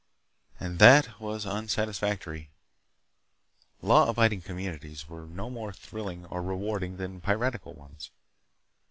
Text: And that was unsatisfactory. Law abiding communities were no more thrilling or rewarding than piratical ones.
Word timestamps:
And 0.59 0.79
that 0.79 1.19
was 1.21 1.45
unsatisfactory. 1.45 2.49
Law 3.83 4.09
abiding 4.09 4.41
communities 4.41 5.07
were 5.07 5.27
no 5.27 5.51
more 5.51 5.71
thrilling 5.71 6.25
or 6.25 6.41
rewarding 6.41 6.97
than 6.97 7.21
piratical 7.21 7.75
ones. 7.75 8.09